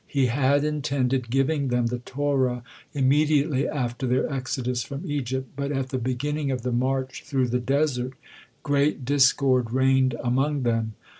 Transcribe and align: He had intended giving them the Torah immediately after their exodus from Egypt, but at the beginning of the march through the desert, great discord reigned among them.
He 0.07 0.25
had 0.33 0.63
intended 0.63 1.29
giving 1.29 1.67
them 1.67 1.85
the 1.85 1.99
Torah 1.99 2.63
immediately 2.91 3.69
after 3.69 4.07
their 4.07 4.27
exodus 4.33 4.81
from 4.83 5.05
Egypt, 5.05 5.49
but 5.55 5.71
at 5.71 5.89
the 5.89 5.99
beginning 5.99 6.49
of 6.49 6.63
the 6.63 6.71
march 6.71 7.21
through 7.23 7.49
the 7.49 7.59
desert, 7.59 8.13
great 8.63 9.05
discord 9.05 9.69
reigned 9.71 10.15
among 10.23 10.63
them. 10.63 10.93